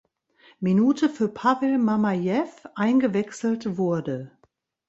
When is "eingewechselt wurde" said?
2.73-4.35